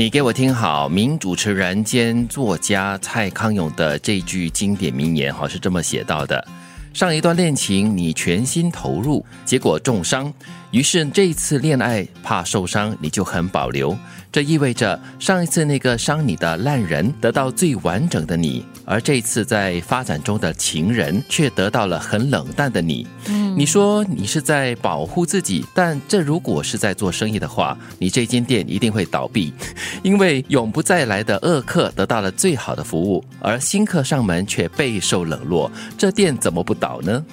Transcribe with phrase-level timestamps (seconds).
[0.00, 6.42] 你给我听好，名主持人兼作家蔡康永的这句经典名言，哈，是这么写到的：
[6.94, 10.32] 上一段恋情你全心投入，结果重伤，
[10.70, 13.94] 于是这一次恋爱怕受伤，你就很保留。
[14.32, 23.06] 这意味着上一次那个伤你的烂人得到最完整的你，而这次在发展中的情人却得到了很冷淡的你。
[23.50, 29.52] 嗯，你说你是在保护自己，但这如果是在做生意的话，你这间店一定会倒闭，
[30.04, 35.68] 因为永不再来的恶客得到了最好的服务，而新客上门却备受冷落，
[35.98, 37.24] 这店怎么不倒呢？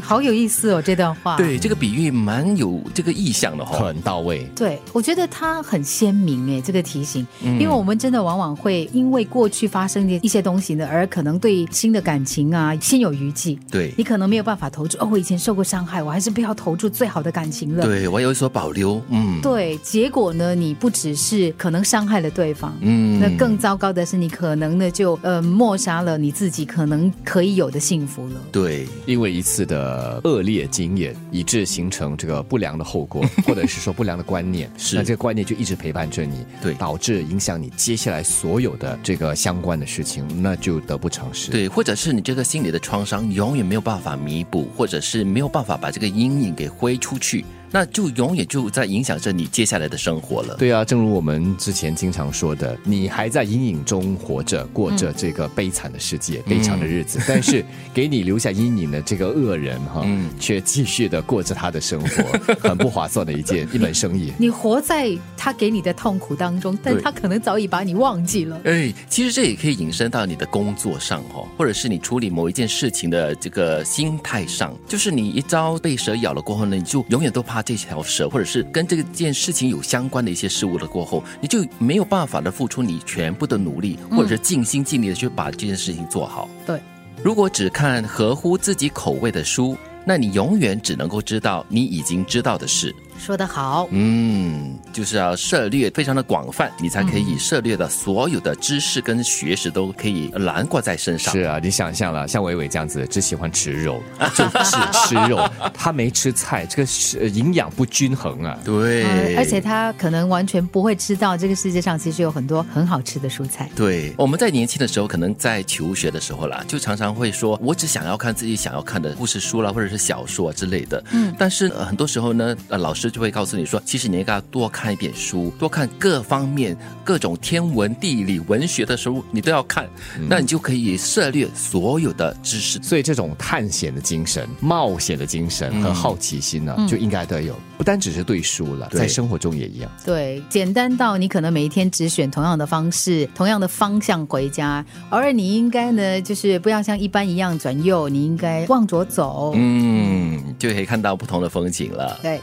[0.00, 1.36] 好有意思哦，这段话。
[1.36, 4.48] 对，这个比喻蛮有这个意象的哈，很到位。
[4.56, 6.30] 对，我觉得它很鲜明。
[6.30, 13.58] 明哎，这个提醒，因为我们真的往往会因为过去发生的一些东西呢，而可能对新的感情啊心有余悸。
[13.68, 17.84] 对你可能没有办法投注哦，我以前受过伤害，我还是不要投注最好的感情了。
[17.84, 19.02] 对我有所保留。
[19.10, 28.40] 嗯，对，结果呢，你不只是可能伤害了对方，嗯，那更糟糕的是，你可能呢就呃抹杀了你自己可能可以有的幸福了。
[28.52, 36.20] 对，因为一次的恶劣经验，以致形成这个不良的后果， 或者是说不良的观念，是那这个观念就一直陪伴着。
[36.30, 41.50] 你对导致影响你接下来所有的这个相关的事情，那就得不偿失。
[41.50, 47.46] 对，或者是你这个心理的创伤永远没有办法弥补，或者是没没有办法把这个阴影给挥出去。
[47.70, 50.56] 那就永远就在影响着你接下来的生活了。
[50.58, 57.20] 对啊，正如我们之前经常说的，你还在阴影中活着，过着这个悲惨的世界、悲惨的日子。
[57.28, 60.04] 但是给你留下阴影的这个恶人哈，
[60.40, 64.32] 却继续的过着他的生活， 很不划算的一件一门生意。
[64.36, 68.60] 你活在他给你的痛苦当中，但他可能早已把你忘记了。
[68.64, 77.59] 哎，其实这也可以引申到你的工作上哈，或者是你处理某一件事情的这个心态上，就是你一朝被蛇咬了过后呢，你就永远都怕。
[77.62, 86.48] 这条蛇，或者是跟这件事情有相关的一些事物了过后，你就没有办法的付出你全部的努力，或者是尽心尽力的去把这件事情做好。
[86.66, 86.80] 对，
[87.22, 92.94] 如果只看合乎自己口味的书，那你永远只能够知道你已经知道的事。
[93.20, 101.30] 说得好，嗯，就是要涉猎非常的广泛，你才可以涉猎的所有的知识跟学识都可以囊括在身上。
[101.30, 104.02] 是啊，你想象了，像伟伟这样子只喜欢吃肉，
[104.34, 104.58] 就只
[105.06, 108.58] 吃肉，他没吃菜，这个是营养不均衡啊。
[108.64, 113.70] 对，而且他可能完全不会知道这个世界上其实有很多很好吃的蔬菜。
[113.76, 121.04] 对，我们在年轻的时候，可能在求学的时候啦，就常常会说，我只想要看自己想要看的故事书啦，或者是小说之类的。
[121.12, 123.09] 嗯，但是很多时候呢，呃，老师。
[123.10, 129.88] 就会告诉你说，其实你应该多看一点书，多看各方面各种天文地理文学的书，你都要看，
[130.28, 132.80] 那你就可以涉猎所有的知识。
[132.82, 137.54] 所以这种探险的精神、冒险的精神和好奇心呢，就应该都有。
[137.76, 139.90] 不单只是对书了，在生活中也一样。
[140.04, 149.52] 对，简单到你可能每一天只选同样的方式、同样的方向回家，偶尔你应该呢，就是不要像一般一样转右，你应该往左走。
[149.56, 152.18] 嗯，就可以看到不同的风景了。
[152.22, 152.40] 对。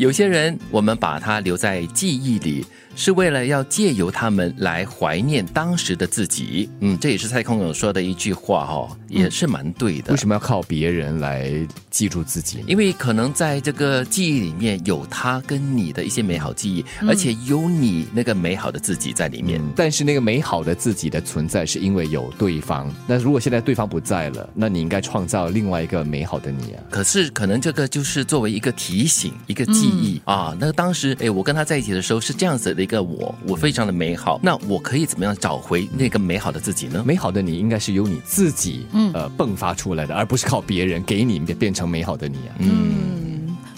[0.00, 2.64] 有些人，我们把他留在记忆里。
[3.00, 10.12] 是为了要借由他们来怀念当时的自己，嗯，这也是蔡康永说的一句话哦，也是蛮对的。
[10.12, 11.50] 为什么要靠别人来
[11.90, 12.62] 记住自己？
[12.66, 19.58] 因为可能在这个记忆里面有他跟你的一些美好记忆，而且有你那个美好的自己在里面。
[19.74, 22.94] 但是那个美好的自己的存在，是因为有对方。
[23.06, 26.84] 那如果现在对方不在了，那你应该创造另外一个美好的你啊。
[26.90, 30.54] 可是可能这个就是作为一个提醒，一个记忆啊。
[30.60, 32.76] 那当时哎，我跟他在一起的时候是这样子。
[32.89, 34.40] 一个我，我非常的美好。
[34.42, 37.04] 那我可以怎么样找回那个美好的自己呢？
[37.06, 42.52] 美好的你应该是由你自己，嗯，呃，迸发出来的，而不是靠别人给你变变成美好的你啊。
[42.58, 43.29] 嗯。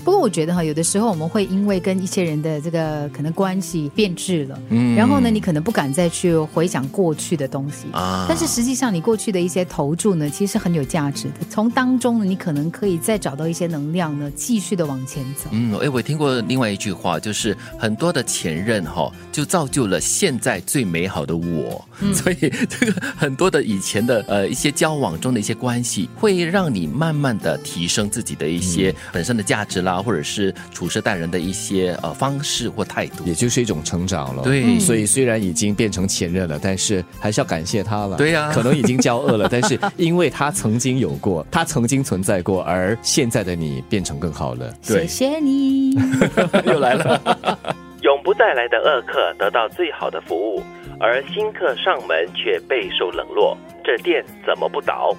[0.04, 8.26] 不过我觉得哈，有的时候我们会因为跟一些人的这个可能关系变质了，嗯，然后呢，你可能不敢再去回想过去的东西啊。
[8.28, 11.34] 但是实际上，你过去的一些投注呢，其实很有价值的。
[11.48, 15.48] 从当中呢，你可能可以再找到一些能量呢，继续的往前走。
[15.52, 21.84] 嗯，哎，我听过另外一句话，就是很多的前任哈，就造就了现在最美好的我。
[22.12, 29.91] 所以这个很多的以前的呃一些交往中的一些关系，会让你慢慢的提升自己的一些本身的价值啦。
[29.92, 34.42] 啊，或者是处事待人的一些呃方式或态度，也就是一种成长了。
[34.42, 38.16] 对，所以虽然已经变成前任了，但是还是要感谢他了。
[38.16, 44.74] 对呀，可能已经交恶了，但是因为他曾经有过，他曾经存在过，而现在的你变成更好了。
[44.80, 45.92] 谢谢你，
[46.66, 47.20] 又来了。
[48.02, 50.62] 永不再来的恶客得到最好的服务，
[50.98, 55.16] 而新客上门却备受冷落，这店怎么不倒？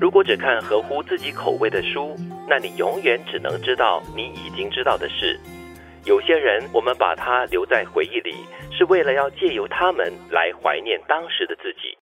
[0.00, 2.16] 如果只看合乎自己口味的书，
[2.48, 5.38] 那你永远只能知道你已经知道的事。
[6.04, 8.34] 有些人，我们把他留在回忆里，
[8.72, 11.96] 是为了要借由他们来怀念当时的自己